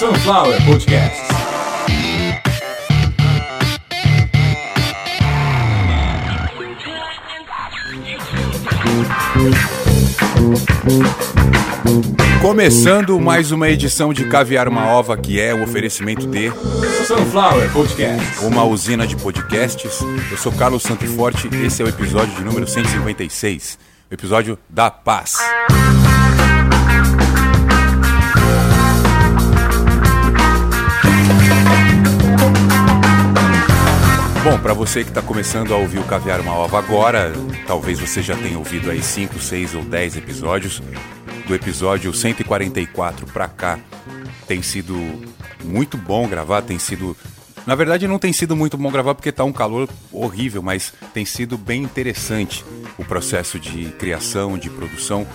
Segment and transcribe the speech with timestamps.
[0.00, 1.20] Sunflower Podcast.
[12.40, 16.50] Começando mais uma edição de Caviar uma Ova, que é o oferecimento de
[17.06, 18.42] Sunflower Podcast.
[18.42, 20.00] uma usina de podcasts.
[20.30, 23.78] Eu sou Carlos Santoforte, esse é o episódio de número 156,
[24.10, 25.36] o episódio da paz.
[34.42, 37.30] Bom, para você que está começando a ouvir o Caviar uma Ova agora,
[37.66, 40.82] talvez você já tenha ouvido aí 5, 6 ou 10 episódios.
[41.46, 43.78] Do episódio 144 para cá,
[44.48, 44.96] tem sido
[45.62, 47.14] muito bom gravar, tem sido.
[47.66, 51.26] Na verdade, não tem sido muito bom gravar porque tá um calor horrível, mas tem
[51.26, 52.64] sido bem interessante
[52.96, 55.26] o processo de criação, de produção,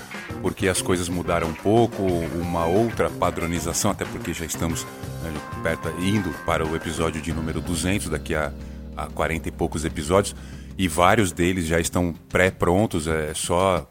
[0.41, 4.83] porque as coisas mudaram um pouco, uma outra padronização, até porque já estamos
[5.21, 5.31] né,
[5.61, 8.51] perto, indo para o episódio de número 200 daqui a,
[8.95, 10.35] a 40 e poucos episódios,
[10.77, 13.89] e vários deles já estão pré-prontos, é só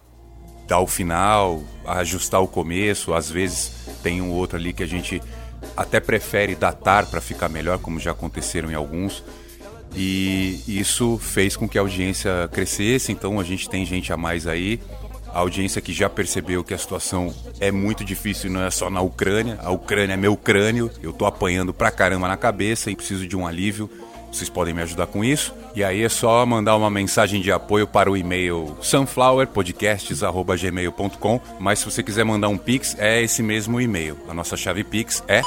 [0.66, 3.14] dar o final, ajustar o começo.
[3.14, 5.22] Às vezes tem um outro ali que a gente
[5.76, 9.24] até prefere datar para ficar melhor, como já aconteceram em alguns.
[9.96, 14.46] E isso fez com que a audiência crescesse, então a gente tem gente a mais
[14.46, 14.80] aí.
[15.32, 19.00] A audiência que já percebeu que a situação é muito difícil, não é só na
[19.00, 19.58] Ucrânia.
[19.62, 23.36] A Ucrânia é meu crânio, eu tô apanhando pra caramba na cabeça e preciso de
[23.36, 23.90] um alívio.
[24.34, 25.54] Vocês podem me ajudar com isso.
[25.74, 31.40] E aí é só mandar uma mensagem de apoio para o e-mail sunflowerpodcasts.gmail.com.
[31.60, 34.18] Mas se você quiser mandar um pix, é esse mesmo e-mail.
[34.28, 35.42] A nossa chave pix é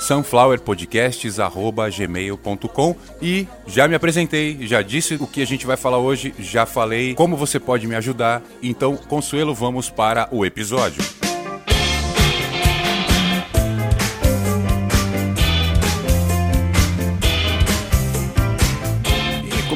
[0.00, 6.64] sunflowerpodcasts.gmail.com e já me apresentei, já disse o que a gente vai falar hoje, já
[6.64, 8.42] falei como você pode me ajudar.
[8.62, 11.29] Então, Consuelo, vamos para o episódio.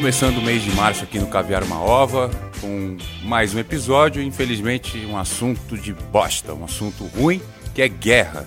[0.05, 2.29] Começando o mês de março aqui no Caviar Uma Ova,
[2.61, 7.41] com mais um episódio, infelizmente um assunto de bosta, um assunto ruim,
[7.75, 8.47] que é guerra.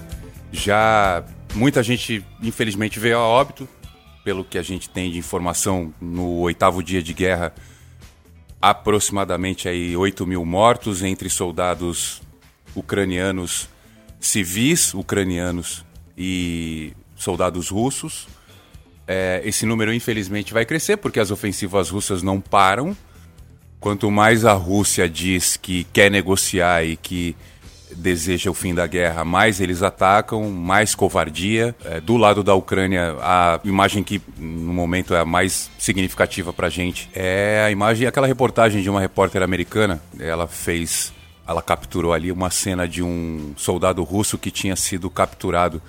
[0.51, 1.23] Já
[1.55, 3.67] muita gente, infelizmente, veio a óbito,
[4.23, 7.51] pelo que a gente tem de informação no oitavo dia de guerra,
[8.61, 12.21] aproximadamente aí 8 mil mortos entre soldados
[12.75, 13.67] ucranianos,
[14.19, 15.83] civis ucranianos
[16.15, 18.27] e soldados russos.
[19.07, 22.95] É, esse número, infelizmente, vai crescer porque as ofensivas russas não param.
[23.79, 27.35] Quanto mais a Rússia diz que quer negociar e que
[27.95, 31.75] deseja o fim da guerra, mais eles atacam, mais covardia.
[31.85, 36.69] É, do lado da Ucrânia, a imagem que no momento é a mais significativa pra
[36.69, 40.01] gente é a imagem, aquela reportagem de uma repórter americana.
[40.19, 41.13] Ela fez,
[41.47, 45.81] ela capturou ali uma cena de um soldado russo que tinha sido capturado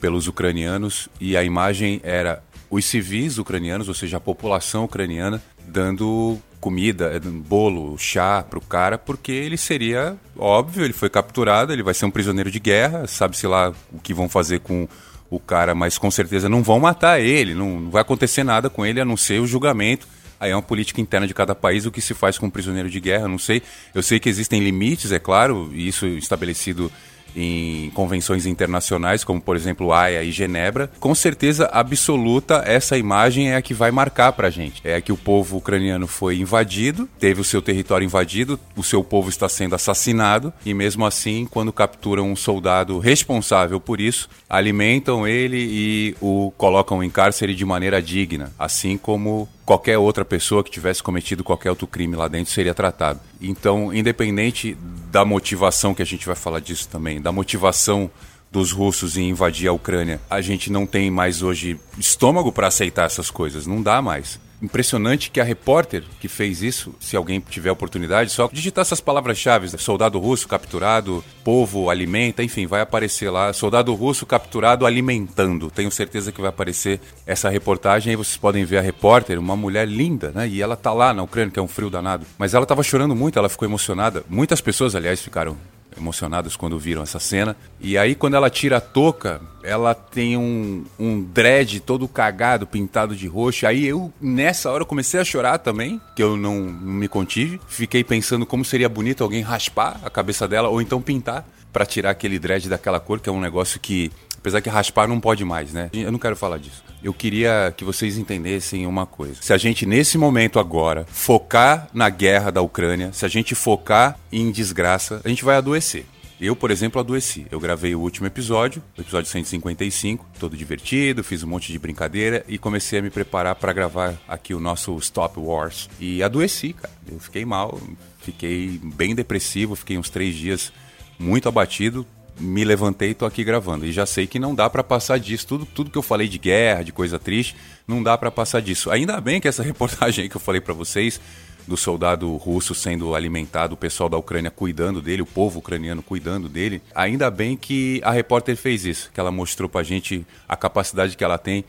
[0.00, 2.42] pelos ucranianos e a imagem era
[2.74, 9.30] os civis ucranianos, ou seja, a população ucraniana, dando comida, bolo, chá pro cara, porque
[9.30, 13.72] ele seria, óbvio, ele foi capturado, ele vai ser um prisioneiro de guerra, sabe-se lá
[13.92, 14.88] o que vão fazer com
[15.30, 18.84] o cara, mas com certeza não vão matar ele, não, não vai acontecer nada com
[18.84, 20.08] ele a não ser o julgamento.
[20.40, 22.90] Aí é uma política interna de cada país o que se faz com um prisioneiro
[22.90, 23.62] de guerra, não sei.
[23.94, 26.90] Eu sei que existem limites, é claro, e isso estabelecido
[27.36, 33.56] em convenções internacionais, como por exemplo Haia e Genebra, com certeza absoluta essa imagem é
[33.56, 34.80] a que vai marcar pra gente.
[34.84, 39.02] É a que o povo ucraniano foi invadido, teve o seu território invadido, o seu
[39.02, 45.26] povo está sendo assassinado e mesmo assim, quando capturam um soldado responsável por isso, alimentam
[45.26, 50.70] ele e o colocam em cárcere de maneira digna, assim como qualquer outra pessoa que
[50.70, 53.20] tivesse cometido qualquer outro crime lá dentro seria tratado.
[53.40, 54.76] Então, independente
[55.10, 58.10] da motivação que a gente vai falar disso também, da motivação
[58.50, 63.06] dos russos em invadir a Ucrânia, a gente não tem mais hoje estômago para aceitar
[63.06, 64.38] essas coisas, não dá mais.
[64.62, 69.68] Impressionante que a repórter que fez isso, se alguém tiver oportunidade, só digitar essas palavras-chave:
[69.78, 73.52] soldado russo capturado, povo alimenta, enfim, vai aparecer lá.
[73.52, 75.70] Soldado russo capturado alimentando.
[75.70, 78.10] Tenho certeza que vai aparecer essa reportagem.
[78.10, 80.48] Aí vocês podem ver a repórter, uma mulher linda, né?
[80.48, 82.26] E ela tá lá na Ucrânia, que é um frio danado.
[82.38, 84.24] Mas ela tava chorando muito, ela ficou emocionada.
[84.28, 85.56] Muitas pessoas, aliás, ficaram
[85.96, 87.56] emocionadas quando viram essa cena.
[87.80, 93.16] E aí, quando ela tira a touca, ela tem um, um dread todo cagado, pintado
[93.16, 93.66] de roxo.
[93.66, 97.60] Aí eu, nessa hora, comecei a chorar também, que eu não, não me contive.
[97.66, 102.10] Fiquei pensando como seria bonito alguém raspar a cabeça dela ou então pintar para tirar
[102.10, 104.12] aquele dread daquela cor, que é um negócio que
[104.44, 105.88] Apesar que raspar não pode mais, né?
[105.90, 106.83] Eu não quero falar disso.
[107.04, 109.34] Eu queria que vocês entendessem uma coisa.
[109.42, 114.18] Se a gente, nesse momento agora, focar na guerra da Ucrânia, se a gente focar
[114.32, 116.06] em desgraça, a gente vai adoecer.
[116.40, 117.46] Eu, por exemplo, adoeci.
[117.50, 122.42] Eu gravei o último episódio, o episódio 155, todo divertido, fiz um monte de brincadeira
[122.48, 125.90] e comecei a me preparar para gravar aqui o nosso Stop Wars.
[126.00, 126.94] E adoeci, cara.
[127.06, 127.78] Eu fiquei mal,
[128.20, 130.72] fiquei bem depressivo, fiquei uns três dias
[131.18, 132.06] muito abatido.
[132.38, 133.86] Me levantei e tô aqui gravando.
[133.86, 135.46] E já sei que não dá para passar disso.
[135.46, 137.54] Tudo, tudo que eu falei de guerra, de coisa triste,
[137.86, 138.90] não dá para passar disso.
[138.90, 141.20] Ainda bem que essa reportagem que eu falei para vocês
[141.66, 146.48] do soldado russo sendo alimentado, o pessoal da Ucrânia cuidando dele, o povo ucraniano cuidando
[146.48, 146.82] dele.
[146.94, 151.24] Ainda bem que a repórter fez isso, que ela mostrou pra gente a capacidade que
[151.24, 151.64] ela tem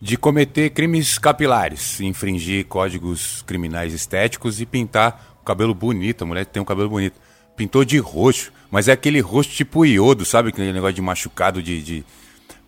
[0.00, 6.24] de cometer crimes capilares, infringir códigos criminais estéticos e pintar o cabelo bonito.
[6.24, 7.20] A mulher tem um cabelo bonito.
[7.56, 10.48] Pintou de roxo, mas é aquele roxo tipo iodo, sabe?
[10.48, 11.82] Aquele negócio de machucado de.
[11.82, 12.04] de...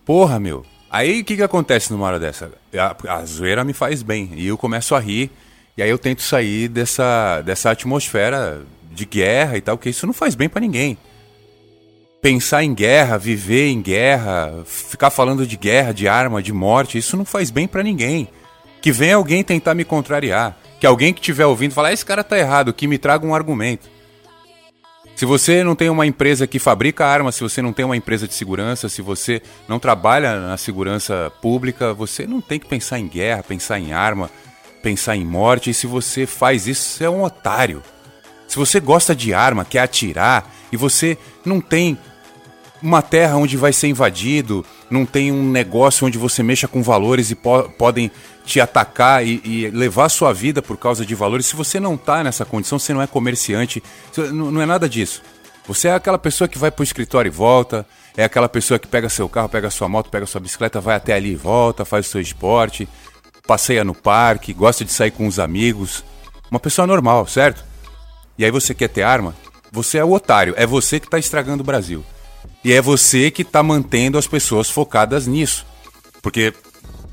[0.05, 0.65] Porra, meu.
[0.91, 2.53] Aí o que, que acontece numa hora dessa?
[2.77, 4.31] A, a zoeira me faz bem.
[4.35, 5.31] E eu começo a rir
[5.77, 10.13] e aí eu tento sair dessa, dessa atmosfera de guerra e tal, porque isso não
[10.13, 10.97] faz bem para ninguém.
[12.23, 17.17] Pensar em guerra, viver em guerra, ficar falando de guerra, de arma, de morte, isso
[17.17, 18.29] não faz bem para ninguém.
[18.81, 22.23] Que venha alguém tentar me contrariar, que alguém que estiver ouvindo falar, ah, esse cara
[22.23, 23.89] tá errado, que me traga um argumento.
[25.17, 28.27] Se você não tem uma empresa que fabrica armas, se você não tem uma empresa
[28.27, 33.07] de segurança, se você não trabalha na segurança pública, você não tem que pensar em
[33.07, 34.29] guerra, pensar em arma,
[34.83, 37.81] pensar em morte, e se você faz isso, você é um otário.
[38.49, 41.97] Se você gosta de arma, quer atirar, e você não tem
[42.83, 44.65] uma terra onde vai ser invadido,
[44.95, 48.11] não tem um negócio onde você mexa com valores e po podem
[48.45, 52.23] te atacar e, e, levar sua vida por causa de valores, se você não está
[52.23, 53.83] nessa condição, você não é comerciante,
[54.17, 55.23] não, não é nada disso.
[55.67, 57.87] Você é aquela pessoa que vai para o escritório e volta,
[58.17, 61.15] é aquela pessoa que pega seu carro, pega sua moto, pega sua bicicleta, vai até
[61.15, 62.87] ali e volta, faz o seu esporte,
[63.47, 66.05] passeia no parque, gosta de sair com os amigos.
[66.51, 67.65] Uma pessoa normal, certo?
[68.39, 69.35] E aí você quer ter arma?
[69.73, 72.05] Você é o otário, é você que está estragando o Brasil.
[72.65, 75.67] E é você que está mantendo as pessoas focadas nisso.
[76.23, 76.55] Porque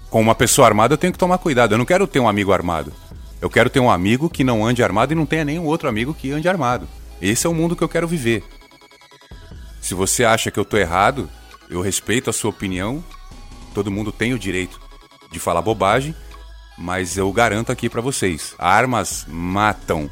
[0.10, 1.74] com uma pessoa armada eu tenho que tomar cuidado.
[1.74, 2.94] Eu não quero ter um amigo armado.
[3.42, 6.14] Eu quero ter um amigo que não ande armado e não tenha nenhum outro amigo
[6.14, 6.88] que ande armado.
[7.22, 8.44] Esse é o mundo que eu quero viver.
[9.82, 11.30] Se você acha que eu estou errado,
[11.70, 13.04] eu respeito a sua opinião.
[13.74, 14.80] Todo mundo tem o direito
[15.32, 16.16] de falar bobagem,
[16.78, 20.10] mas eu garanto aqui para vocês, armas matam.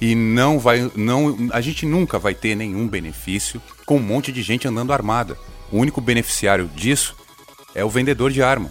[0.00, 4.42] E não vai, não, a gente nunca vai ter nenhum benefício com um monte de
[4.42, 5.38] gente andando armada.
[5.72, 7.16] O único beneficiário disso
[7.74, 8.70] é o vendedor de arma.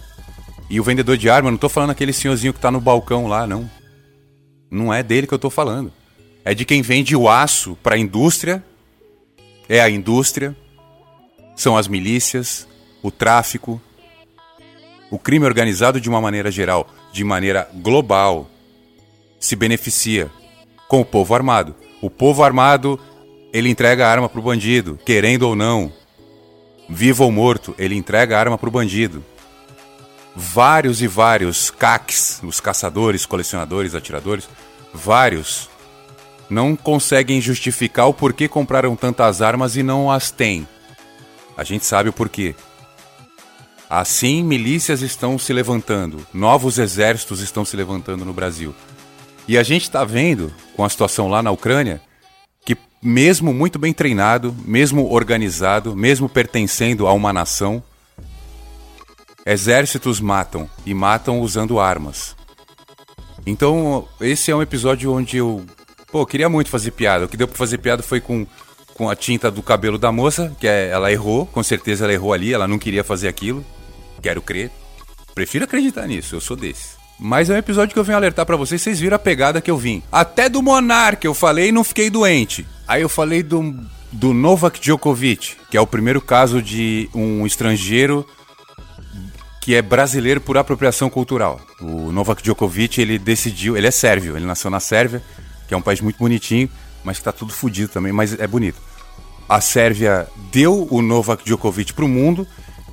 [0.70, 3.44] E o vendedor de arma, não tô falando aquele senhorzinho que tá no balcão lá,
[3.44, 3.68] não.
[4.70, 5.92] Não é dele que eu tô falando.
[6.44, 8.62] É de quem vende o aço para a indústria.
[9.68, 10.56] É a indústria.
[11.56, 12.68] São as milícias,
[13.02, 13.82] o tráfico,
[15.10, 18.48] o crime organizado, de uma maneira geral, de maneira global,
[19.40, 20.30] se beneficia
[20.86, 21.74] com o povo armado.
[22.00, 23.00] O povo armado,
[23.52, 25.92] ele entrega a arma para o bandido, querendo ou não.
[26.88, 29.24] Vivo ou morto, ele entrega a arma para o bandido.
[30.34, 34.48] Vários e vários CACs, os caçadores, colecionadores, atiradores,
[34.92, 35.68] vários
[36.48, 40.66] não conseguem justificar o porquê compraram tantas armas e não as têm.
[41.56, 42.54] A gente sabe o porquê.
[43.90, 48.74] Assim, milícias estão se levantando, novos exércitos estão se levantando no Brasil.
[49.46, 52.00] E a gente está vendo, com a situação lá na Ucrânia,
[52.68, 57.82] que mesmo muito bem treinado, mesmo organizado, mesmo pertencendo a uma nação,
[59.46, 62.36] exércitos matam e matam usando armas.
[63.46, 65.64] Então, esse é um episódio onde eu,
[66.12, 67.24] pô, queria muito fazer piada.
[67.24, 68.46] O que deu para fazer piada foi com
[68.92, 72.32] com a tinta do cabelo da moça, que é, ela errou, com certeza ela errou
[72.32, 73.64] ali, ela não queria fazer aquilo.
[74.20, 74.72] Quero crer.
[75.36, 76.97] Prefiro acreditar nisso, eu sou desse.
[77.18, 79.70] Mas é um episódio que eu venho alertar para vocês, vocês viram a pegada que
[79.70, 80.02] eu vim.
[80.10, 82.66] Até do Monark eu falei e não fiquei doente.
[82.86, 83.74] Aí eu falei do,
[84.12, 88.24] do Novak Djokovic, que é o primeiro caso de um estrangeiro
[89.60, 91.60] que é brasileiro por apropriação cultural.
[91.80, 95.22] O Novak Djokovic, ele decidiu, ele é sérvio, ele nasceu na Sérvia,
[95.66, 96.70] que é um país muito bonitinho,
[97.04, 98.80] mas que tá tudo fodido também, mas é bonito.
[99.48, 102.46] A Sérvia deu o Novak Djokovic pro mundo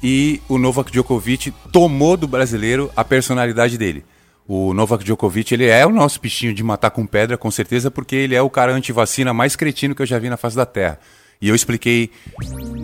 [0.03, 4.03] e o Novak Djokovic tomou do brasileiro a personalidade dele.
[4.48, 8.16] O Novak Djokovic, ele é o nosso bichinho de matar com pedra, com certeza, porque
[8.16, 11.00] ele é o cara antivacina mais cretino que eu já vi na face da Terra.
[11.42, 12.12] E eu expliquei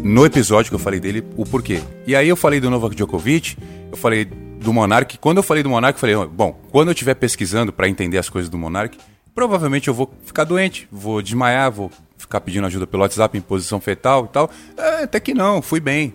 [0.04, 1.82] no episódio que eu falei dele o porquê.
[2.06, 3.58] E aí eu falei do Novak Djokovic,
[3.92, 5.18] eu falei do Monark.
[5.20, 8.28] Quando eu falei do Monark, eu falei, bom, quando eu estiver pesquisando para entender as
[8.28, 8.98] coisas do Monark,
[9.34, 13.80] provavelmente eu vou ficar doente, vou desmaiar, vou ficar pedindo ajuda pelo WhatsApp em posição
[13.80, 14.50] fetal e tal.
[14.76, 16.14] É, até que não, fui bem.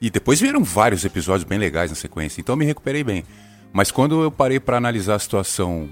[0.00, 3.24] E depois vieram vários episódios bem legais na sequência, então eu me recuperei bem.
[3.72, 5.88] Mas quando eu parei para analisar a situação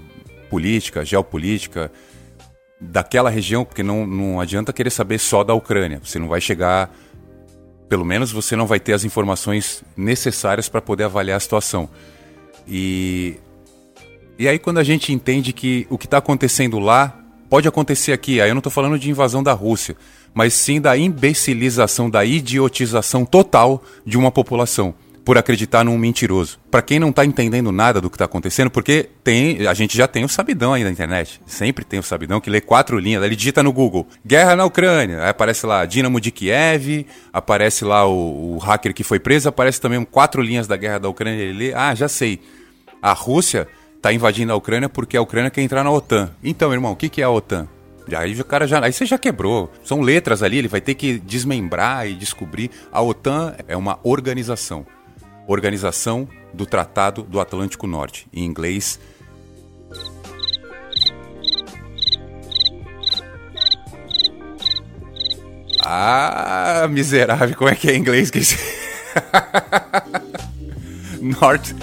[0.49, 1.91] política, geopolítica,
[2.79, 5.99] daquela região, porque não, não adianta querer saber só da Ucrânia.
[6.03, 6.93] Você não vai chegar.
[7.89, 11.89] Pelo menos você não vai ter as informações necessárias para poder avaliar a situação.
[12.67, 13.37] E,
[14.37, 17.17] e aí, quando a gente entende que o que está acontecendo lá
[17.49, 19.95] pode acontecer aqui, aí eu não estou falando de invasão da Rússia,
[20.33, 24.93] mas sim da imbecilização, da idiotização total de uma população
[25.27, 26.57] por acreditar num mentiroso.
[26.71, 30.07] Para quem não tá entendendo nada do que tá acontecendo, porque tem, a gente já
[30.07, 31.41] tem o sabidão aí na internet.
[31.45, 35.21] Sempre tem o sabidão que lê quatro linhas, ele digita no Google: "Guerra na Ucrânia".
[35.21, 39.81] Aí aparece lá Dinamo de Kiev, aparece lá o, o hacker que foi preso, aparece
[39.81, 42.39] também quatro linhas da guerra da Ucrânia, ele lê: "Ah, já sei.
[43.01, 43.67] A Rússia
[44.01, 46.31] tá invadindo a Ucrânia porque a Ucrânia quer entrar na OTAN".
[46.41, 47.67] Então, irmão, o que que é a OTAN?
[48.15, 49.69] Aí o cara já, aí você já quebrou.
[49.83, 52.71] São letras ali, ele vai ter que desmembrar e descobrir.
[52.93, 54.85] A OTAN é uma organização
[55.47, 58.99] Organização do Tratado do Atlântico Norte, em inglês.
[65.85, 68.29] Ah, miserável, como é que é em inglês?
[71.39, 71.73] North,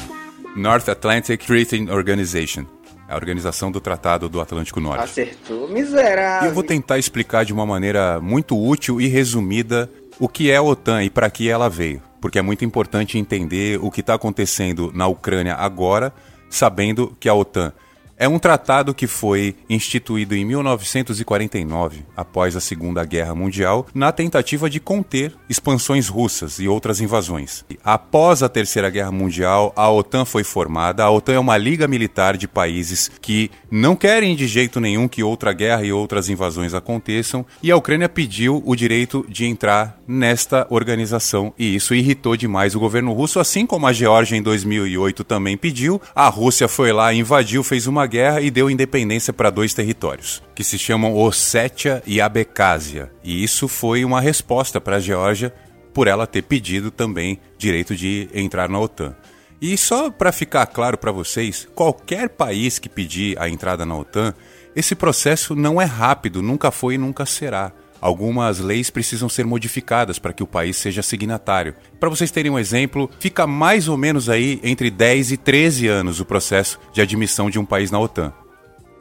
[0.54, 2.66] North Atlantic Treaty Organization.
[3.08, 5.04] A organização do Tratado do Atlântico Norte.
[5.04, 6.48] Acertou, miserável.
[6.48, 10.56] E eu vou tentar explicar de uma maneira muito útil e resumida o que é
[10.56, 14.14] a OTAN e para que ela veio porque é muito importante entender o que está
[14.14, 16.10] acontecendo na Ucrânia agora,
[16.48, 17.70] sabendo que a OTAN
[18.16, 24.70] é um tratado que foi instituído em 1949, após a Segunda Guerra Mundial, na tentativa
[24.70, 27.64] de conter expansões russas e outras invasões.
[27.82, 31.04] Após a Terceira Guerra Mundial, a OTAN foi formada.
[31.04, 35.22] A OTAN é uma liga militar de países que não querem de jeito nenhum que
[35.22, 40.66] outra guerra e outras invasões aconteçam, e a Ucrânia pediu o direito de entrar nesta
[40.70, 45.56] organização, e isso irritou demais o governo russo, assim como a Geórgia em 2008 também
[45.56, 46.00] pediu.
[46.14, 50.64] A Rússia foi lá, invadiu, fez uma guerra e deu independência para dois territórios, que
[50.64, 53.10] se chamam Ossétia e Abecásia.
[53.22, 55.54] E isso foi uma resposta para a Geórgia
[55.92, 59.14] por ela ter pedido também direito de entrar na OTAN.
[59.60, 64.34] E só para ficar claro para vocês, qualquer país que pedir a entrada na OTAN,
[64.74, 67.72] esse processo não é rápido, nunca foi e nunca será
[68.04, 71.74] algumas leis precisam ser modificadas para que o país seja signatário.
[71.98, 76.20] Para vocês terem um exemplo, fica mais ou menos aí entre 10 e 13 anos
[76.20, 78.30] o processo de admissão de um país na OTAN.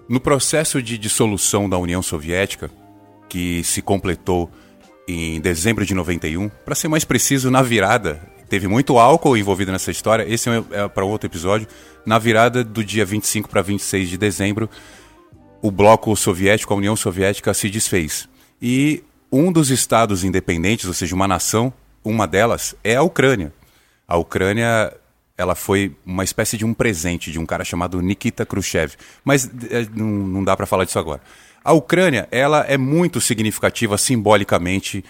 [0.07, 2.71] No processo de dissolução da União Soviética,
[3.27, 4.49] que se completou
[5.05, 9.91] em dezembro de 91, para ser mais preciso, na virada, teve muito álcool envolvido nessa
[9.91, 11.67] história, esse é, é para outro episódio,
[12.05, 14.69] na virada do dia 25 para 26 de dezembro,
[15.61, 18.31] o bloco soviético, a União Soviética se desfez.
[18.65, 23.51] E um dos estados independentes, ou seja, uma nação, uma delas é a Ucrânia.
[24.07, 24.95] A Ucrânia
[25.37, 28.93] ela foi uma espécie de um presente de um cara chamado Nikita Khrushchev.
[29.21, 31.19] Mas é, não, não dá para falar disso agora.
[31.61, 35.03] A Ucrânia ela é muito significativa simbolicamente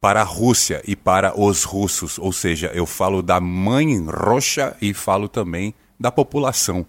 [0.00, 2.18] para a Rússia e para os russos.
[2.18, 6.86] Ou seja, eu falo da mãe roxa e falo também da população.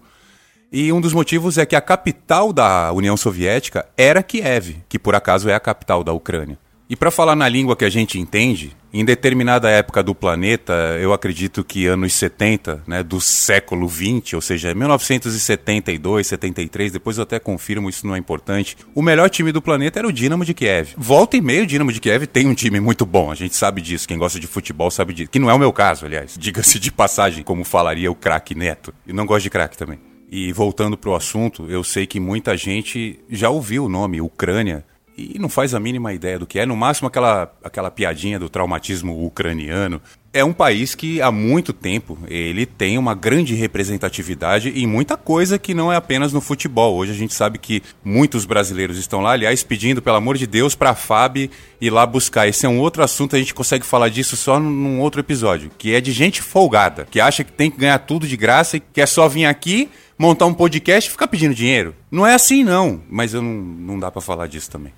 [0.72, 5.16] E um dos motivos é que a capital da União Soviética era Kiev, que por
[5.16, 6.56] acaso é a capital da Ucrânia.
[6.88, 11.12] E para falar na língua que a gente entende, em determinada época do planeta, eu
[11.12, 17.40] acredito que anos 70, né, do século 20, ou seja, 1972, 73, depois eu até
[17.40, 18.76] confirmo, isso não é importante.
[18.94, 20.94] O melhor time do planeta era o Dinamo de Kiev.
[20.96, 23.80] Volta e meio, o Dinamo de Kiev tem um time muito bom, a gente sabe
[23.80, 25.30] disso, quem gosta de futebol sabe disso.
[25.30, 28.94] Que não é o meu caso, aliás, diga-se de passagem, como falaria o craque Neto.
[29.04, 30.09] E não gosto de craque também.
[30.30, 34.84] E voltando para o assunto, eu sei que muita gente já ouviu o nome Ucrânia
[35.18, 36.64] e não faz a mínima ideia do que é.
[36.64, 40.00] No máximo aquela, aquela piadinha do traumatismo ucraniano.
[40.32, 45.58] É um país que há muito tempo ele tem uma grande representatividade em muita coisa
[45.58, 46.94] que não é apenas no futebol.
[46.94, 50.76] Hoje a gente sabe que muitos brasileiros estão lá, aliás, pedindo pelo amor de Deus
[50.76, 52.46] para a FAB ir lá buscar.
[52.46, 55.92] Esse é um outro assunto, a gente consegue falar disso só num outro episódio, que
[55.92, 59.00] é de gente folgada, que acha que tem que ganhar tudo de graça e que
[59.00, 61.92] é só vir aqui montar um podcast e ficar pedindo dinheiro.
[62.08, 63.02] Não é assim, não.
[63.10, 64.92] Mas eu não, não dá para falar disso também.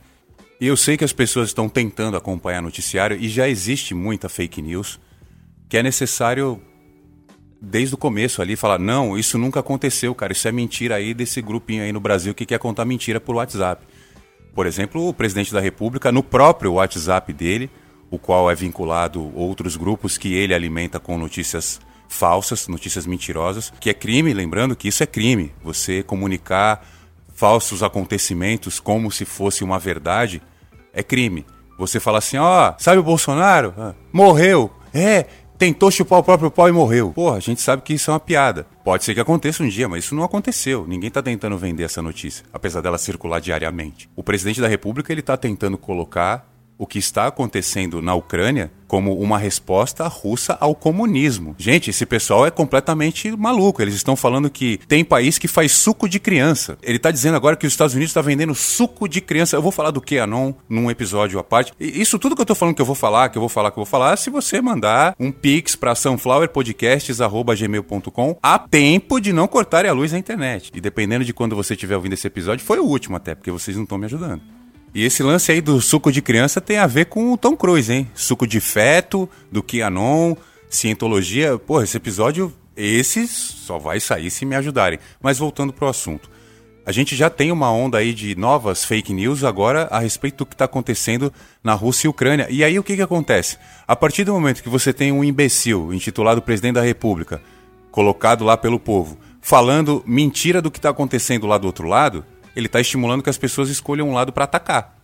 [0.61, 5.01] Eu sei que as pessoas estão tentando acompanhar noticiário e já existe muita fake news
[5.73, 6.61] que é necessário
[7.59, 11.41] desde o começo ali falar não, isso nunca aconteceu, cara, isso é mentira aí desse
[11.41, 13.83] grupinho aí no Brasil que quer contar mentira por WhatsApp.
[14.55, 17.71] Por exemplo, o presidente da República no próprio WhatsApp dele,
[18.11, 23.89] o qual é vinculado outros grupos que ele alimenta com notícias falsas, notícias mentirosas, que
[23.89, 25.55] é crime, lembrando que isso é crime.
[25.65, 26.87] Você comunicar
[27.35, 30.43] falsos acontecimentos como se fosse uma verdade
[30.93, 31.47] é crime.
[31.79, 33.73] Você fala assim, ó, oh, sabe o Bolsonaro?
[33.79, 34.71] Ah, morreu.
[34.95, 35.27] É,
[35.63, 37.13] tentou chupar o próprio pau e morreu.
[37.13, 38.67] Porra, a gente sabe que isso é uma piada.
[38.83, 40.85] Pode ser que aconteça um dia, mas isso não aconteceu.
[40.89, 44.11] Ninguém tá tentando vender essa notícia, apesar dela circular diariamente.
[44.17, 49.19] O presidente da República, ele tá tentando colocar o que está acontecendo na Ucrânia como
[49.19, 51.55] uma resposta russa ao comunismo.
[51.57, 53.81] Gente, esse pessoal é completamente maluco.
[53.81, 56.77] Eles estão falando que tem país que faz suco de criança.
[56.83, 59.57] Ele está dizendo agora que os Estados Unidos está vendendo suco de criança.
[59.57, 61.73] Eu vou falar do QAnon num episódio à parte.
[61.81, 63.71] E isso tudo que eu estou falando que eu vou falar, que eu vou falar,
[63.71, 69.49] que eu vou falar, se você mandar um pix para sunflowerpodcasts@gmail.com há tempo de não
[69.49, 70.71] cortarem a luz na internet.
[70.75, 73.75] E dependendo de quando você estiver ouvindo esse episódio, foi o último até, porque vocês
[73.75, 74.43] não estão me ajudando.
[74.95, 77.91] E esse lance aí do suco de criança tem a ver com o Tom Cruise,
[77.91, 78.11] hein?
[78.15, 80.37] Suco de feto, do Kianon,
[80.69, 81.59] cientologia.
[81.59, 84.99] Pô, esse episódio, esse só vai sair se me ajudarem.
[85.21, 86.31] Mas voltando pro assunto.
[86.85, 90.47] A gente já tem uma onda aí de novas fake news agora a respeito do
[90.47, 91.33] que está acontecendo
[91.63, 92.49] na Rússia e Ucrânia.
[92.51, 93.57] E aí o que, que acontece?
[93.87, 97.41] A partir do momento que você tem um imbecil intitulado Presidente da República,
[97.91, 102.67] colocado lá pelo povo, falando mentira do que está acontecendo lá do outro lado, ele
[102.67, 104.99] está estimulando que as pessoas escolham um lado para atacar.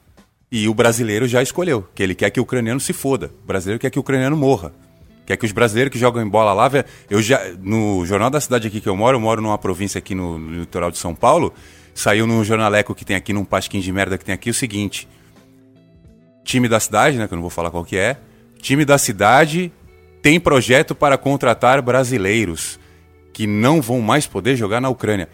[0.50, 3.31] E o brasileiro já escolheu, que ele quer que o ucraniano se foda.
[3.45, 4.73] O brasileiro quer que o ucraniano morra.
[5.26, 6.71] Quer que os brasileiros que jogam em bola lá.
[7.11, 7.38] Eu já.
[7.61, 10.61] No Jornal da Cidade aqui que eu moro, eu moro numa província aqui no, no
[10.61, 11.52] litoral de São Paulo.
[11.95, 15.07] Saiu no jornaleco que tem aqui, num pasquinho de merda que tem aqui, o seguinte.
[16.45, 17.28] Time da cidade, né?
[17.28, 18.17] Que eu não vou falar qual que é.
[18.59, 19.71] Time da cidade
[20.23, 22.78] tem projeto para contratar brasileiros
[23.35, 25.28] que não vão mais poder jogar na Ucrânia.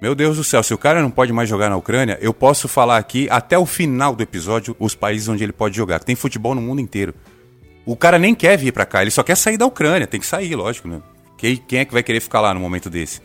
[0.00, 2.68] Meu Deus do céu, se o cara não pode mais jogar na Ucrânia, eu posso
[2.68, 6.00] falar aqui até o final do episódio os países onde ele pode jogar.
[6.00, 7.14] Tem futebol no mundo inteiro.
[7.86, 10.06] O cara nem quer vir para cá, ele só quer sair da Ucrânia.
[10.06, 11.00] Tem que sair, lógico, né?
[11.38, 13.22] Quem, quem é que vai querer ficar lá no momento desse?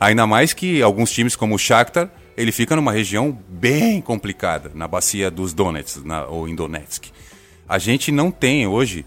[0.00, 4.88] Ainda mais que alguns times como o Shakhtar, ele fica numa região bem complicada, na
[4.88, 7.06] bacia dos Donetsk, na, ou em Donetsk.
[7.68, 9.04] A gente não tem hoje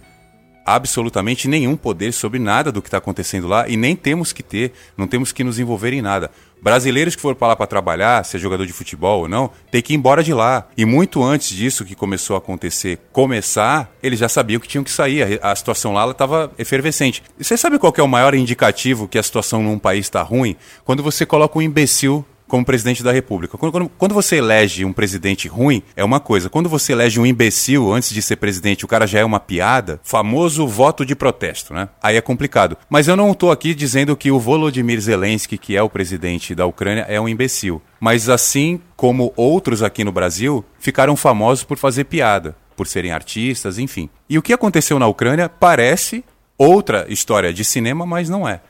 [0.68, 4.74] absolutamente nenhum poder sobre nada do que está acontecendo lá e nem temos que ter,
[4.98, 6.30] não temos que nos envolver em nada.
[6.62, 9.94] Brasileiros que foram para lá para trabalhar, ser jogador de futebol ou não, tem que
[9.94, 10.68] ir embora de lá.
[10.76, 14.92] E muito antes disso que começou a acontecer, começar, eles já sabiam que tinham que
[14.92, 15.40] sair.
[15.42, 17.24] A, a situação lá estava efervescente.
[17.40, 20.56] E você sabe qual é o maior indicativo que a situação num país está ruim?
[20.84, 23.58] Quando você coloca um imbecil como presidente da República.
[23.58, 26.50] Quando, quando, você elege um presidente ruim, é uma coisa.
[26.50, 30.00] Quando você elege um imbecil antes de ser presidente, o cara já é uma piada,
[30.04, 31.90] famoso voto de protesto, né?
[32.02, 32.78] Aí é complicado.
[32.90, 36.66] Mas eu não estou aqui dizendo que o Volodymyr Zelensky, que é o presidente da
[36.66, 37.82] Ucrânia, é um imbecil.
[38.00, 43.78] Mas assim como outros aqui no Brasil, ficaram famosos por fazer piada, por serem artistas,
[43.78, 44.10] enfim.
[44.30, 46.24] E o que aconteceu na Ucrânia parece
[46.58, 48.62] outra história de cinema, mas não é.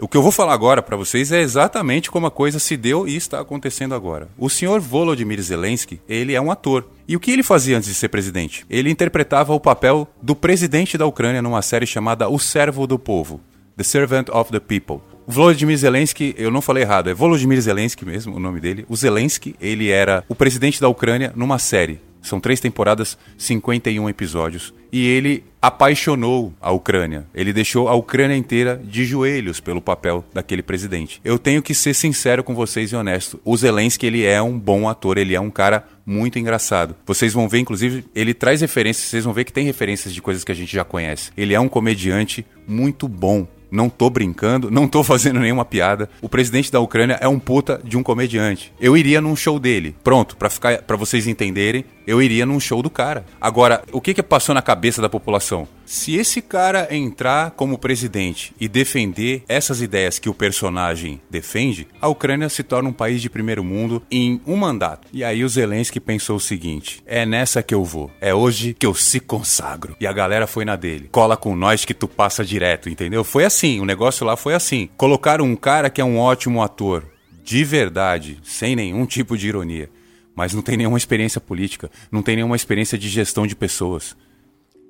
[0.00, 3.06] O que eu vou falar agora para vocês é exatamente como a coisa se deu
[3.06, 4.28] e está acontecendo agora.
[4.38, 6.88] O senhor Volodymyr Zelensky, ele é um ator.
[7.06, 8.64] E o que ele fazia antes de ser presidente?
[8.70, 13.42] Ele interpretava o papel do presidente da Ucrânia numa série chamada O Servo do Povo,
[13.76, 15.02] The Servant of the People.
[15.26, 18.86] Volodymyr Zelensky, eu não falei errado, é Volodymyr Zelensky mesmo o nome dele.
[18.88, 24.74] O Zelensky, ele era o presidente da Ucrânia numa série são três temporadas, 51 episódios.
[24.92, 27.26] E ele apaixonou a Ucrânia.
[27.34, 31.20] Ele deixou a Ucrânia inteira de joelhos pelo papel daquele presidente.
[31.24, 33.40] Eu tenho que ser sincero com vocês e honesto.
[33.44, 36.96] O Zelensky, ele é um bom ator, ele é um cara muito engraçado.
[37.06, 40.42] Vocês vão ver, inclusive, ele traz referências, vocês vão ver que tem referências de coisas
[40.42, 41.30] que a gente já conhece.
[41.36, 43.46] Ele é um comediante muito bom.
[43.70, 46.10] Não tô brincando, não tô fazendo nenhuma piada.
[46.20, 48.72] O presidente da Ucrânia é um puta de um comediante.
[48.80, 49.94] Eu iria num show dele.
[50.02, 53.24] Pronto, para ficar para vocês entenderem, eu iria num show do cara.
[53.40, 55.68] Agora, o que que passou na cabeça da população?
[55.86, 62.08] Se esse cara entrar como presidente e defender essas ideias que o personagem defende, a
[62.08, 65.06] Ucrânia se torna um país de primeiro mundo em um mandato.
[65.12, 68.10] E aí o Zelensky pensou o seguinte: é nessa que eu vou.
[68.20, 69.96] É hoje que eu se consagro.
[70.00, 71.08] E a galera foi na dele.
[71.12, 73.22] Cola com nós que tu passa direto, entendeu?
[73.22, 74.88] Foi assim, o negócio lá foi assim.
[74.96, 77.04] Colocaram um cara que é um ótimo ator,
[77.44, 79.88] de verdade, sem nenhum tipo de ironia
[80.34, 84.16] mas não tem nenhuma experiência política, não tem nenhuma experiência de gestão de pessoas.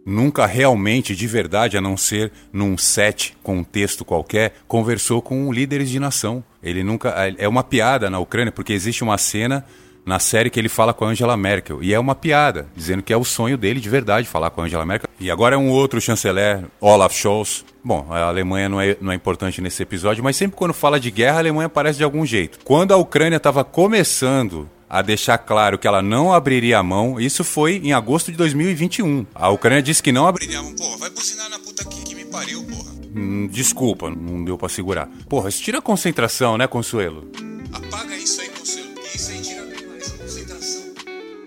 [0.04, 5.52] Nunca realmente, de verdade, a não ser num set com um texto qualquer, conversou com
[5.52, 6.42] líderes de nação.
[6.62, 7.10] Ele nunca.
[7.36, 9.64] É uma piada na Ucrânia, porque existe uma cena
[10.04, 11.82] na série que ele fala com a Angela Merkel.
[11.82, 14.64] E é uma piada, dizendo que é o sonho dele de verdade falar com a
[14.64, 15.08] Angela Merkel.
[15.20, 17.64] E agora é um outro chanceler, Olaf Scholz.
[17.84, 21.10] Bom, a Alemanha não é, não é importante nesse episódio, mas sempre quando fala de
[21.10, 22.58] guerra, a Alemanha aparece de algum jeito.
[22.64, 27.20] Quando a Ucrânia estava começando a deixar claro que ela não abriria a mão.
[27.20, 29.24] Isso foi em agosto de 2021.
[29.32, 30.74] A Ucrânia disse que não abriria a mão.
[30.74, 32.90] Porra, vai buzinar na puta aqui que me pariu, porra.
[33.14, 35.08] Hum, desculpa, não deu para segurar.
[35.28, 37.30] Porra, isso tira a concentração, né, Consuelo?
[37.72, 38.88] Apaga isso aí, Consuelo.
[39.14, 40.82] Isso aí tira mais a concentração.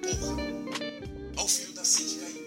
[0.01, 0.41] Porra.
[1.35, 2.45] Olha o filho da Cindy aí,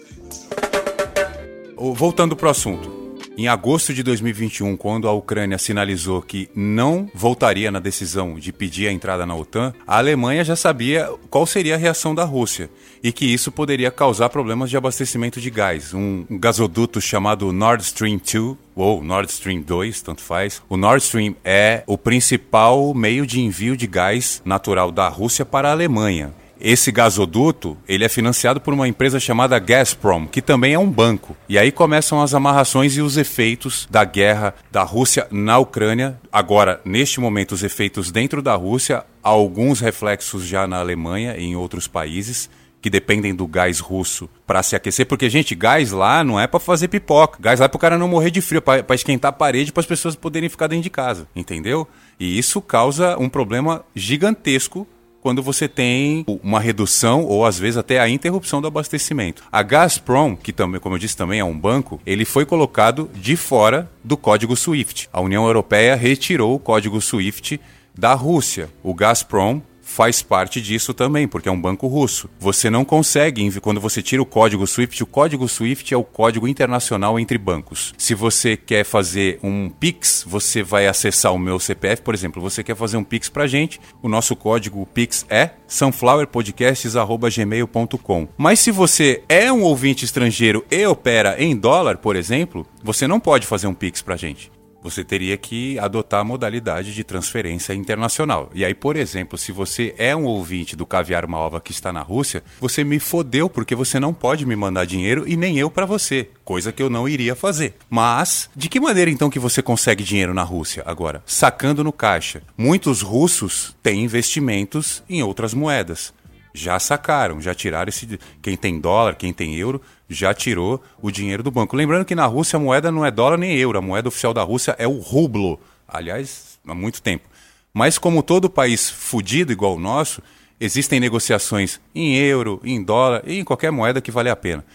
[1.75, 1.93] cara.
[1.93, 2.96] Voltando pro assunto.
[3.39, 8.87] Em agosto de 2021, quando a Ucrânia sinalizou que não voltaria na decisão de pedir
[8.87, 12.67] a entrada na OTAN, a Alemanha já sabia qual seria a reação da Rússia
[13.03, 15.93] e que isso poderia causar problemas de abastecimento de gás.
[15.93, 20.59] Um gasoduto chamado Nord Stream 2 ou Nord Stream 2, tanto faz.
[20.67, 25.69] O Nord Stream é o principal meio de envio de gás natural da Rússia para
[25.69, 26.33] a Alemanha.
[26.59, 31.37] Esse gasoduto, ele é financiado por uma empresa chamada Gazprom, que também é um banco.
[31.47, 36.19] E aí começam as amarrações e os efeitos da guerra da Rússia na Ucrânia.
[36.31, 41.55] Agora, neste momento, os efeitos dentro da Rússia, alguns reflexos já na Alemanha e em
[41.55, 42.49] outros países
[42.81, 46.59] que dependem do gás russo para se aquecer, porque gente, gás lá não é para
[46.59, 49.33] fazer pipoca, gás lá é para o cara não morrer de frio, para esquentar a
[49.33, 51.87] parede, para as pessoas poderem ficar dentro de casa, entendeu?
[52.19, 54.87] E isso causa um problema gigantesco
[55.27, 59.43] quando você tem uma redução ou às vezes até a interrupção do abastecimento.
[59.51, 63.35] A Gazprom, que também, como eu disse, também é um banco, ele foi colocado de
[63.35, 65.09] fora do código SWIFT.
[65.11, 67.59] A União Europeia retirou o código SWIFT
[67.93, 68.69] da Rússia.
[68.81, 72.29] O Gazprom faz parte disso também, porque é um banco russo.
[72.39, 76.45] Você não consegue, quando você tira o código SWIFT, o código SWIFT é o código
[76.47, 77.93] internacional entre bancos.
[77.97, 82.61] Se você quer fazer um Pix, você vai acessar o meu CPF, por exemplo, você
[82.63, 88.27] quer fazer um Pix pra gente, o nosso código Pix é sunflowerpodcasts@gmail.com.
[88.37, 93.19] Mas se você é um ouvinte estrangeiro e opera em dólar, por exemplo, você não
[93.19, 94.51] pode fazer um Pix pra gente
[94.89, 98.49] você teria que adotar a modalidade de transferência internacional.
[98.53, 102.01] E aí, por exemplo, se você é um ouvinte do Caviar Malva que está na
[102.01, 105.85] Rússia, você me fodeu porque você não pode me mandar dinheiro e nem eu para
[105.85, 107.75] você, coisa que eu não iria fazer.
[107.89, 111.21] Mas de que maneira então que você consegue dinheiro na Rússia agora?
[111.25, 112.41] Sacando no caixa.
[112.57, 116.13] Muitos russos têm investimentos em outras moedas
[116.57, 118.19] já sacaram, já tiraram esse.
[118.41, 121.75] Quem tem dólar, quem tem euro, já tirou o dinheiro do banco.
[121.75, 124.43] Lembrando que na Rússia a moeda não é dólar nem euro, a moeda oficial da
[124.43, 125.59] Rússia é o rublo.
[125.87, 127.27] Aliás, há muito tempo.
[127.73, 130.21] Mas como todo país fudido igual o nosso,
[130.59, 134.65] existem negociações em euro, em dólar e em qualquer moeda que vale a pena.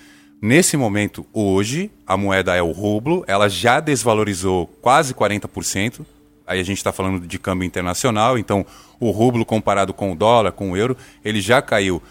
[0.40, 6.04] Nesse momento, hoje, a moeda é o rublo, ela já desvalorizou quase 40%,
[6.44, 8.66] aí a gente está falando de câmbio internacional, então
[8.98, 12.02] o rublo comparado com o dólar, com o euro, ele já caiu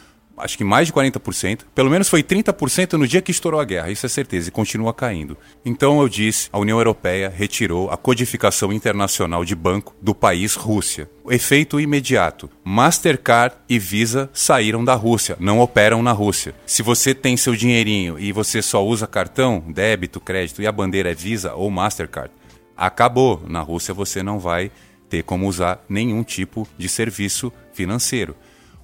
[0.42, 3.92] acho que mais de 40%, pelo menos foi 30% no dia que estourou a guerra,
[3.92, 5.38] isso é certeza, e continua caindo.
[5.64, 11.10] Então eu disse, a União Europeia retirou a codificação internacional de banco do país Rússia.
[11.30, 12.50] Efeito imediato.
[12.64, 16.54] Mastercard e Visa saíram da Rússia, não operam na Rússia.
[16.66, 21.12] Se você tem seu dinheirinho e você só usa cartão, débito, crédito e a bandeira
[21.12, 22.32] é Visa ou Mastercard,
[22.76, 23.44] acabou.
[23.48, 24.72] Na Rússia você não vai
[25.10, 28.36] ter como usar nenhum tipo de serviço financeiro.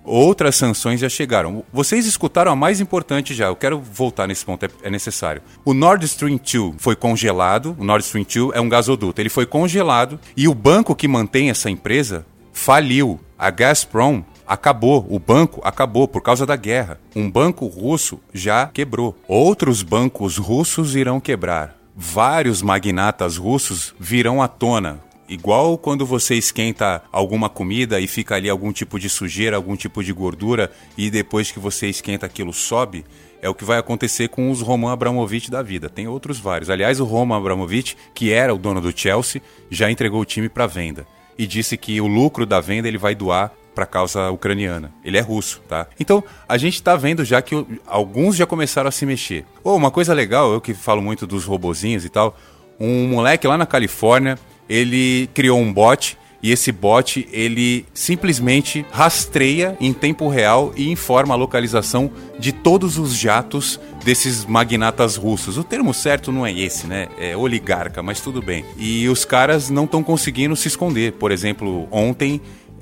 [0.08, 1.66] Outras sanções já chegaram.
[1.72, 3.48] Vocês escutaram a mais importante já.
[3.48, 5.42] Eu quero voltar nesse ponto, é, é necessário.
[5.66, 7.76] O Nord Stream 2 foi congelado.
[7.78, 9.20] O Nord Stream 2 é um gasoduto.
[9.22, 13.20] Ele foi congelado e o banco que mantém essa empresa faliu.
[13.38, 17.02] A Gazprom acabou, o banco acabou por causa da guerra.
[17.14, 19.14] Um banco russo já quebrou.
[19.28, 25.00] Outros bancos russos irão quebrar vários magnatas russos virão à tona.
[25.30, 30.04] Igual quando você esquenta alguma comida e fica ali algum tipo de sujeira, algum tipo
[30.04, 33.04] de gordura, e depois que você esquenta aquilo sobe,
[33.42, 35.90] é o que vai acontecer com os Roman Abramovich da vida.
[35.90, 36.70] Tem outros vários.
[36.70, 40.66] Aliás, o Roman Abramovich, que era o dono do Chelsea, já entregou o time para
[40.66, 41.06] venda
[41.38, 44.92] e disse que o lucro da venda ele vai doar para a causa ucraniana.
[45.06, 45.86] Ele é russo, tá?
[46.00, 49.46] Então, a gente está vendo já que alguns já começaram a se mexer.
[49.64, 52.36] Oh, uma coisa legal, eu que falo muito dos robozinhos e tal,
[52.80, 54.38] um moleque lá na Califórnia,
[54.70, 61.34] ele criou um bot e esse bot ele simplesmente rastreia em tempo real e informa
[61.34, 65.58] a localização de todos os jatos desses magnatas russos.
[65.58, 67.08] O termo certo não é esse, né?
[67.20, 68.64] É oligarca, mas tudo bem.
[68.78, 71.14] E os caras não estão conseguindo se esconder.
[71.14, 72.40] Por exemplo, ontem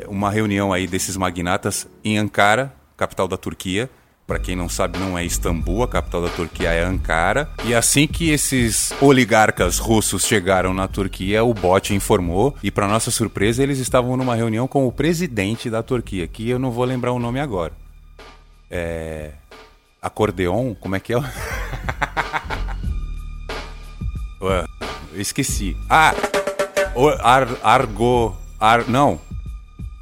[0.07, 3.89] uma reunião aí desses magnatas em Ankara, capital da Turquia.
[4.27, 7.47] Para quem não sabe, não é Istambul, a capital da Turquia é Ankara.
[7.63, 13.11] E assim que esses oligarcas russos chegaram na Turquia, o bot informou e para nossa
[13.11, 17.11] surpresa, eles estavam numa reunião com o presidente da Turquia, que eu não vou lembrar
[17.11, 17.73] o nome agora.
[18.69, 19.33] É
[20.01, 21.17] acordeon, como é que é?
[24.41, 24.65] Ué,
[25.13, 25.77] esqueci.
[25.89, 26.13] Ah,
[27.21, 29.19] Ar, Argo, Ar, não,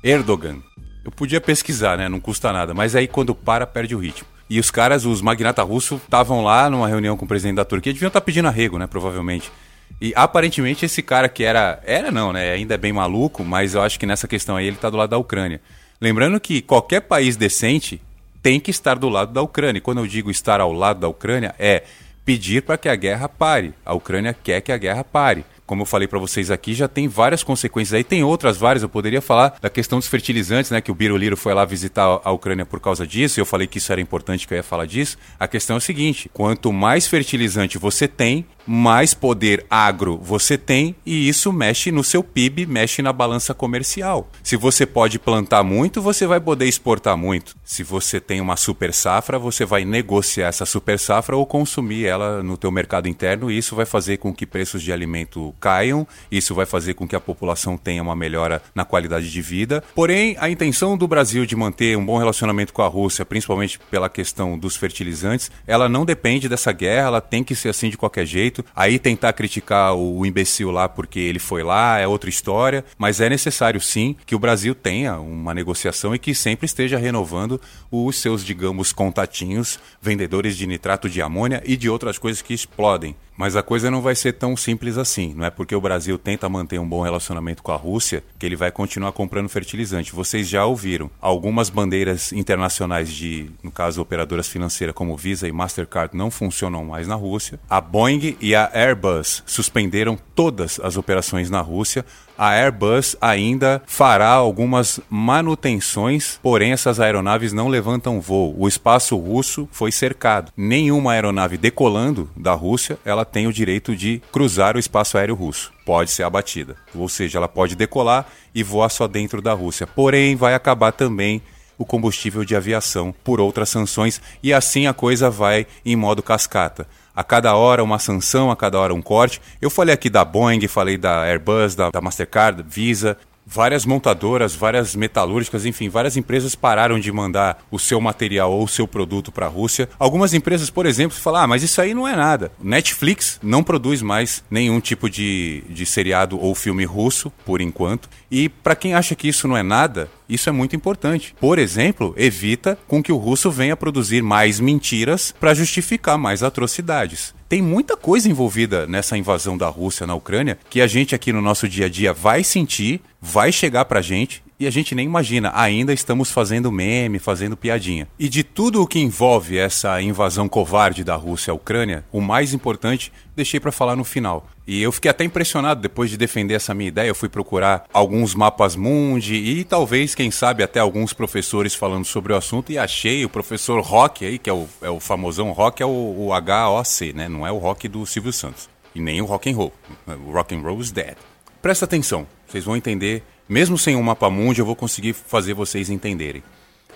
[0.04, 0.62] Erdogan.
[1.04, 2.08] Eu podia pesquisar, né?
[2.08, 2.74] Não custa nada.
[2.74, 4.28] Mas aí quando para, perde o ritmo.
[4.50, 7.94] E os caras, os magnatas russos, estavam lá numa reunião com o presidente da Turquia,
[7.94, 8.88] deviam estar tá pedindo arrego, né?
[8.88, 9.52] Provavelmente.
[10.00, 11.82] E aparentemente esse cara que era.
[11.86, 12.52] Era não, né?
[12.52, 15.10] Ainda é bem maluco, mas eu acho que nessa questão aí ele tá do lado
[15.10, 15.62] da Ucrânia.
[16.00, 18.02] Lembrando que qualquer país decente
[18.42, 19.78] tem que estar do lado da Ucrânia.
[19.78, 21.84] E quando eu digo estar ao lado da Ucrânia, é
[22.26, 23.74] pedir para que a guerra pare.
[23.86, 27.08] A Ucrânia quer que a guerra pare como eu falei para vocês aqui, já tem
[27.08, 28.04] várias consequências aí.
[28.04, 30.82] Tem outras várias, eu poderia falar da questão dos fertilizantes, né?
[30.82, 33.92] Que o Biroliro foi lá visitar a Ucrânia por causa disso, eu falei que isso
[33.92, 35.18] era importante, que eu ia falar disso.
[35.40, 40.96] A questão é o seguinte: quanto mais fertilizante você tem, mais poder agro você tem
[41.06, 44.30] e isso mexe no seu PIB, mexe na balança comercial.
[44.42, 47.56] Se você pode plantar muito, você vai poder exportar muito.
[47.64, 52.42] Se você tem uma super safra, você vai negociar essa super safra ou consumir ela
[52.42, 56.56] no teu mercado interno e isso vai fazer com que preços de alimento caiam, isso
[56.56, 59.84] vai fazer com que a população tenha uma melhora na qualidade de vida.
[59.96, 64.10] Porém, a intenção do Brasil de manter um bom relacionamento com a Rússia, principalmente pela
[64.10, 68.26] questão dos fertilizantes, ela não depende dessa guerra, ela tem que ser assim de qualquer
[68.26, 68.64] jeito.
[68.76, 73.30] Aí tentar criticar o imbecil lá porque ele foi lá é outra história, mas é
[73.30, 77.60] necessário sim que o Brasil tenha uma negociação e que sempre esteja renovando
[77.92, 83.16] os seus, digamos, contatinhos, vendedores de nitrato de amônia e de outras coisas que explodem.
[83.36, 85.34] Mas a coisa não vai ser tão simples assim.
[85.34, 88.56] Não é porque o Brasil tenta manter um bom relacionamento com a Rússia que ele
[88.56, 90.14] vai continuar comprando fertilizante.
[90.14, 91.10] Vocês já ouviram.
[91.22, 97.08] Algumas bandeiras internacionais de, no caso, operadoras financeiras como Visa e Mastercard não funcionam mais
[97.08, 97.60] na Rússia.
[97.70, 102.06] A Boeing e a Airbus suspenderam todas as operações na Rússia
[102.44, 108.54] a Airbus ainda fará algumas manutenções, porém essas aeronaves não levantam voo.
[108.58, 110.52] O espaço russo foi cercado.
[110.58, 115.72] Nenhuma aeronave decolando da Rússia, ela tem o direito de cruzar o espaço aéreo russo.
[115.86, 116.76] Pode ser abatida.
[116.94, 119.88] Ou seja, ela pode decolar e voar só dentro da Rússia.
[119.88, 121.42] Porém, vai acabar também
[121.78, 126.86] o combustível de aviação por outras sanções e assim a coisa vai em modo cascata
[127.16, 129.42] a cada hora uma sanção, a cada hora um corte.
[129.62, 134.96] Eu falei aqui da Boeing, falei da Airbus, da, da Mastercard, Visa, várias montadoras, várias
[134.96, 139.46] metalúrgicas, enfim, várias empresas pararam de mandar o seu material ou o seu produto para
[139.46, 139.90] a Rússia.
[140.00, 142.52] Algumas empresas, por exemplo, falam: ah, mas isso aí não é nada.
[142.62, 148.10] Netflix não produz mais nenhum tipo de, de seriado ou filme russo, por enquanto.
[148.32, 151.36] E para quem acha que isso não é nada, isso é muito importante.
[151.40, 157.34] Por exemplo, evita com que o russo venha produzir mais mentiras para justificar mais atrocidades.
[157.48, 161.42] Tem muita coisa envolvida nessa invasão da Rússia na Ucrânia que a gente aqui no
[161.42, 165.52] nosso dia a dia vai sentir, vai chegar pra gente e a gente nem imagina.
[165.54, 168.08] Ainda estamos fazendo meme, fazendo piadinha.
[168.18, 172.54] E de tudo o que envolve essa invasão covarde da Rússia à Ucrânia, o mais
[172.54, 174.48] importante deixei para falar no final.
[174.66, 177.10] E eu fiquei até impressionado depois de defender essa minha ideia.
[177.10, 182.32] Eu fui procurar alguns mapas mundi e talvez, quem sabe, até alguns professores falando sobre
[182.32, 182.72] o assunto.
[182.72, 185.90] E achei o professor Rock aí, que é o, é o famosão Rock, é o,
[185.90, 187.28] o HOC, né?
[187.28, 188.70] Não é o rock do Silvio Santos.
[188.96, 189.74] E nem o rock and roll.
[190.08, 191.18] O rock and roll is dead.
[191.62, 195.92] Presta atenção, vocês vão entender mesmo sem um mapa mundi, eu vou conseguir fazer vocês
[195.92, 196.42] entenderem.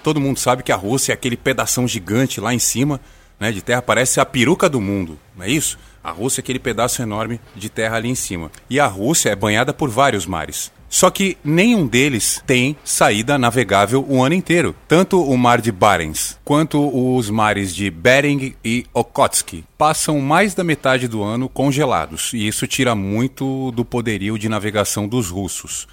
[0.02, 3.00] Todo mundo sabe que a Rússia é aquele pedação gigante lá em cima,
[3.40, 5.78] né, de terra, parece a peruca do mundo, não é isso?
[6.04, 8.52] A Rússia é aquele pedaço enorme de terra ali em cima.
[8.68, 10.72] E a Rússia é banhada por vários mares.
[10.90, 14.74] Só que nenhum deles tem saída navegável o ano inteiro.
[14.88, 20.64] Tanto o mar de Barents quanto os mares de Bering e Okhotsk passam mais da
[20.64, 25.88] metade do ano congelados, e isso tira muito do poderio de navegação dos russos.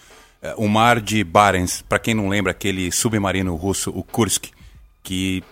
[0.44, 4.48] É, o mar de Barents, para quem não lembra, aquele submarino russo, o Kursk,
[5.02, 5.42] que,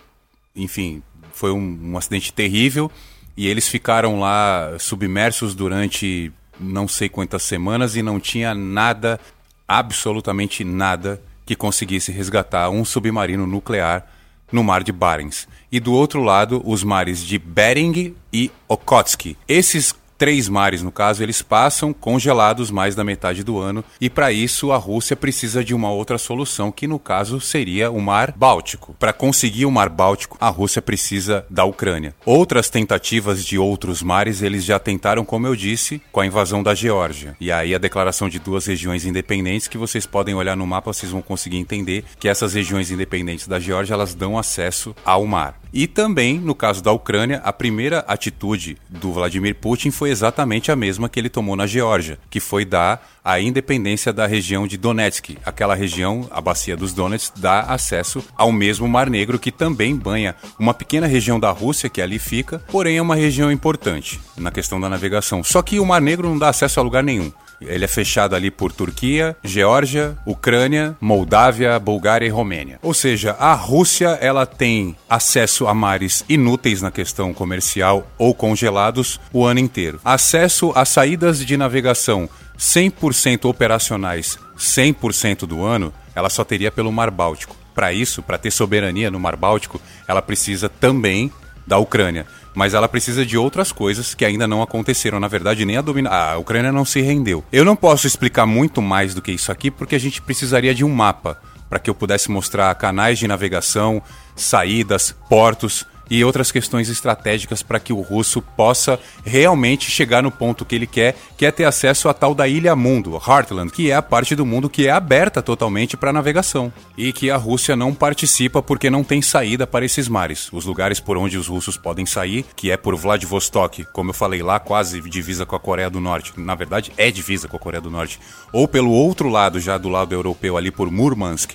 [0.55, 1.01] enfim,
[1.33, 2.91] foi um, um acidente terrível
[3.35, 9.19] e eles ficaram lá submersos durante não sei quantas semanas e não tinha nada,
[9.67, 14.05] absolutamente nada, que conseguisse resgatar um submarino nuclear
[14.51, 15.47] no mar de Barents.
[15.71, 19.35] E do outro lado, os mares de Bering e Okhotsk.
[19.47, 24.31] Esses três mares, no caso, eles passam congelados mais da metade do ano e para
[24.31, 28.95] isso a Rússia precisa de uma outra solução, que no caso seria o Mar Báltico.
[28.97, 32.15] Para conseguir o Mar Báltico, a Rússia precisa da Ucrânia.
[32.25, 36.73] Outras tentativas de outros mares eles já tentaram, como eu disse, com a invasão da
[36.73, 37.35] Geórgia.
[37.37, 41.11] E aí a declaração de duas regiões independentes que vocês podem olhar no mapa, vocês
[41.11, 45.59] vão conseguir entender que essas regiões independentes da Geórgia, elas dão acesso ao mar.
[45.73, 50.75] E também, no caso da Ucrânia, a primeira atitude do Vladimir Putin foi exatamente a
[50.75, 55.37] mesma que ele tomou na Geórgia, que foi dar a independência da região de Donetsk.
[55.45, 60.35] Aquela região, a bacia dos Donetsk, dá acesso ao mesmo Mar Negro, que também banha
[60.57, 64.79] uma pequena região da Rússia que ali fica, porém é uma região importante na questão
[64.79, 65.43] da navegação.
[65.43, 67.31] Só que o Mar Negro não dá acesso a lugar nenhum.
[67.61, 72.79] Ele é fechado ali por Turquia, Geórgia, Ucrânia, Moldávia, Bulgária e Romênia.
[72.81, 79.19] Ou seja, a Rússia ela tem acesso a mares inúteis na questão comercial ou congelados
[79.31, 79.99] o ano inteiro.
[80.03, 87.11] Acesso a saídas de navegação 100% operacionais 100% do ano, ela só teria pelo Mar
[87.11, 87.55] Báltico.
[87.73, 91.31] Para isso, para ter soberania no Mar Báltico, ela precisa também
[91.65, 92.25] da Ucrânia.
[92.53, 95.19] Mas ela precisa de outras coisas que ainda não aconteceram.
[95.19, 96.09] Na verdade, nem a domina...
[96.09, 97.43] a Ucrânia não se rendeu.
[97.51, 100.83] Eu não posso explicar muito mais do que isso aqui, porque a gente precisaria de
[100.83, 101.39] um mapa
[101.69, 104.01] para que eu pudesse mostrar canais de navegação,
[104.35, 110.65] saídas, portos e outras questões estratégicas para que o russo possa realmente chegar no ponto
[110.65, 113.95] que ele quer, que é ter acesso à tal da Ilha Mundo, Heartland, que é
[113.95, 117.93] a parte do mundo que é aberta totalmente para navegação e que a Rússia não
[117.93, 120.49] participa porque não tem saída para esses mares.
[120.51, 124.41] Os lugares por onde os russos podem sair, que é por Vladivostok, como eu falei
[124.41, 126.33] lá, quase divisa com a Coreia do Norte.
[126.37, 128.19] Na verdade, é divisa com a Coreia do Norte.
[128.51, 131.51] Ou pelo outro lado, já do lado europeu, ali por Murmansk,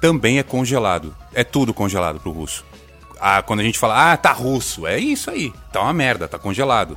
[0.00, 1.14] também é congelado.
[1.34, 2.64] É tudo congelado para o russo
[3.20, 6.38] a, quando a gente fala, ah, tá russo, é isso aí, tá uma merda, tá
[6.38, 6.96] congelado.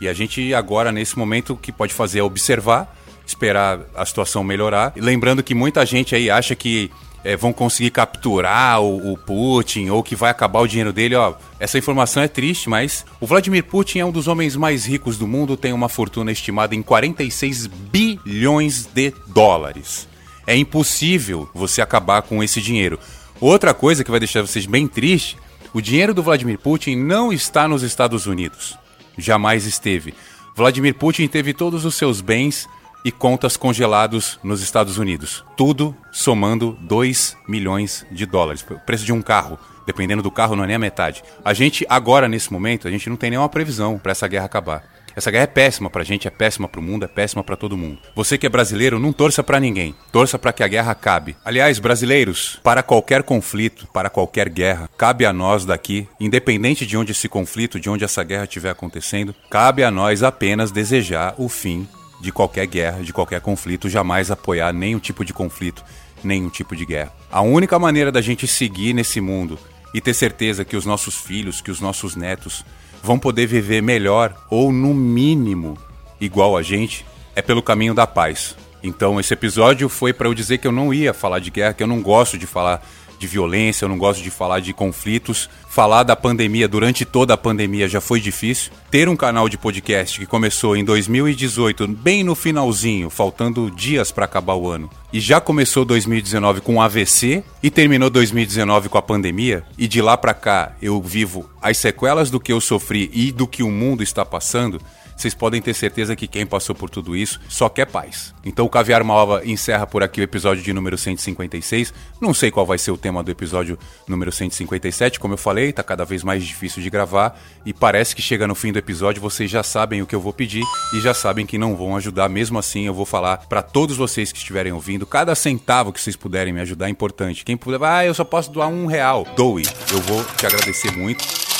[0.00, 2.92] E a gente agora, nesse momento, o que pode fazer é observar,
[3.24, 4.92] esperar a situação melhorar.
[4.96, 6.90] E lembrando que muita gente aí acha que
[7.24, 11.34] é, vão conseguir capturar o, o, Putin ou que vai acabar o dinheiro dele, ó.
[11.58, 15.26] Essa informação é triste, mas o Vladimir Putin é um dos homens mais ricos do
[15.26, 20.08] mundo, tem uma fortuna estimada em 46 bilhões de dólares.
[20.46, 22.98] É impossível você acabar com esse dinheiro.
[23.40, 25.36] Outra coisa que vai deixar vocês bem tristes
[25.74, 28.76] o dinheiro do Vladimir Putin não está nos Estados Unidos.
[29.16, 30.14] Jamais esteve.
[30.54, 32.68] Vladimir Putin teve todos os seus bens
[33.04, 35.44] e contas congelados nos Estados Unidos.
[35.56, 38.64] Tudo somando 2 milhões de dólares.
[38.68, 39.58] O preço de um carro.
[39.86, 41.24] Dependendo do carro, não é nem a metade.
[41.44, 44.84] A gente, agora, nesse momento, a gente não tem nenhuma previsão para essa guerra acabar.
[45.14, 47.98] Essa guerra é péssima pra gente, é péssima pro mundo, é péssima para todo mundo.
[48.14, 49.94] Você que é brasileiro, não torça para ninguém.
[50.10, 51.36] Torça para que a guerra acabe.
[51.44, 57.12] Aliás, brasileiros, para qualquer conflito, para qualquer guerra, cabe a nós daqui, independente de onde
[57.12, 61.88] esse conflito, de onde essa guerra estiver acontecendo, cabe a nós apenas desejar o fim
[62.20, 65.84] de qualquer guerra, de qualquer conflito, jamais apoiar nenhum tipo de conflito,
[66.22, 67.12] nenhum tipo de guerra.
[67.30, 69.58] A única maneira da gente seguir nesse mundo
[69.92, 72.64] e ter certeza que os nossos filhos, que os nossos netos
[73.02, 75.76] vão poder viver melhor ou no mínimo
[76.20, 78.56] igual a gente é pelo caminho da paz.
[78.82, 81.82] Então esse episódio foi para eu dizer que eu não ia falar de guerra, que
[81.82, 82.84] eu não gosto de falar
[83.22, 85.48] de violência, eu não gosto de falar de conflitos.
[85.68, 88.72] Falar da pandemia durante toda a pandemia já foi difícil.
[88.90, 94.24] Ter um canal de podcast que começou em 2018, bem no finalzinho, faltando dias para
[94.24, 99.64] acabar o ano, e já começou 2019 com AVC e terminou 2019 com a pandemia,
[99.78, 103.46] e de lá para cá eu vivo as sequelas do que eu sofri e do
[103.46, 104.80] que o mundo está passando
[105.22, 108.34] vocês podem ter certeza que quem passou por tudo isso só quer paz.
[108.44, 111.94] Então o Caviar Malva encerra por aqui o episódio de número 156.
[112.20, 115.82] Não sei qual vai ser o tema do episódio número 157, como eu falei, tá
[115.82, 119.48] cada vez mais difícil de gravar e parece que chega no fim do episódio vocês
[119.48, 122.28] já sabem o que eu vou pedir e já sabem que não vão ajudar.
[122.28, 126.16] Mesmo assim, eu vou falar para todos vocês que estiverem ouvindo, cada centavo que vocês
[126.16, 127.44] puderem me ajudar é importante.
[127.44, 129.62] Quem puder, ah, eu só posso doar um real, doe.
[129.92, 131.51] Eu vou te agradecer muito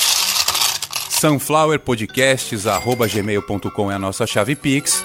[1.23, 5.05] sunflowerpodcasts.gmail.com é a nossa chave Pix.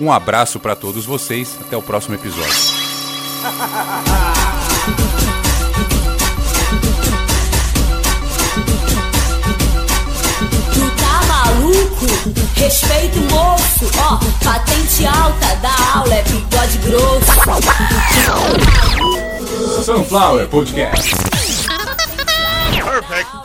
[0.00, 1.54] Um abraço para todos vocês.
[1.60, 2.50] Até o próximo episódio.
[10.72, 12.06] Tu tá maluco?
[12.54, 17.32] Respeito moço, ó, patente alta da aula é bigode grosso.
[19.84, 21.14] Sunflower Podcast.
[22.82, 23.42] Perfect.